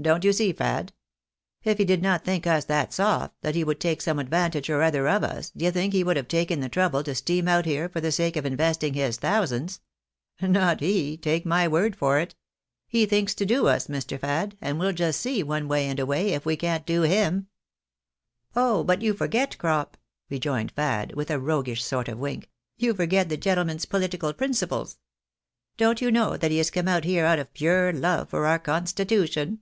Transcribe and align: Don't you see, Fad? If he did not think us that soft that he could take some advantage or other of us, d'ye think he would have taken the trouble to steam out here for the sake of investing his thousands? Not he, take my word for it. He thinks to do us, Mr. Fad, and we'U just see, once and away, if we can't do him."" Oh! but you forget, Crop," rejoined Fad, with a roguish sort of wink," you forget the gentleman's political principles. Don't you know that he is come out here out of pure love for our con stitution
Don't 0.00 0.22
you 0.22 0.32
see, 0.32 0.52
Fad? 0.52 0.92
If 1.64 1.78
he 1.78 1.84
did 1.84 2.00
not 2.02 2.24
think 2.24 2.46
us 2.46 2.64
that 2.66 2.92
soft 2.92 3.34
that 3.42 3.56
he 3.56 3.64
could 3.64 3.80
take 3.80 4.00
some 4.00 4.20
advantage 4.20 4.70
or 4.70 4.80
other 4.80 5.08
of 5.08 5.24
us, 5.24 5.50
d'ye 5.50 5.72
think 5.72 5.92
he 5.92 6.04
would 6.04 6.16
have 6.16 6.28
taken 6.28 6.60
the 6.60 6.68
trouble 6.68 7.02
to 7.02 7.16
steam 7.16 7.48
out 7.48 7.64
here 7.66 7.88
for 7.88 8.00
the 8.00 8.12
sake 8.12 8.36
of 8.36 8.46
investing 8.46 8.94
his 8.94 9.16
thousands? 9.16 9.80
Not 10.40 10.78
he, 10.78 11.16
take 11.16 11.44
my 11.44 11.66
word 11.66 11.96
for 11.96 12.20
it. 12.20 12.36
He 12.86 13.06
thinks 13.06 13.34
to 13.34 13.44
do 13.44 13.66
us, 13.66 13.88
Mr. 13.88 14.20
Fad, 14.20 14.56
and 14.60 14.78
we'U 14.78 14.92
just 14.92 15.20
see, 15.20 15.42
once 15.42 15.68
and 15.72 15.98
away, 15.98 16.28
if 16.28 16.46
we 16.46 16.56
can't 16.56 16.86
do 16.86 17.02
him."" 17.02 17.48
Oh! 18.54 18.84
but 18.84 19.02
you 19.02 19.14
forget, 19.14 19.58
Crop," 19.58 19.96
rejoined 20.30 20.70
Fad, 20.70 21.16
with 21.16 21.28
a 21.28 21.40
roguish 21.40 21.82
sort 21.82 22.06
of 22.06 22.20
wink," 22.20 22.48
you 22.78 22.94
forget 22.94 23.28
the 23.28 23.36
gentleman's 23.36 23.84
political 23.84 24.32
principles. 24.32 25.00
Don't 25.76 26.00
you 26.00 26.12
know 26.12 26.36
that 26.36 26.52
he 26.52 26.60
is 26.60 26.70
come 26.70 26.86
out 26.86 27.02
here 27.02 27.24
out 27.26 27.40
of 27.40 27.52
pure 27.52 27.92
love 27.92 28.28
for 28.30 28.46
our 28.46 28.60
con 28.60 28.84
stitution 28.84 29.58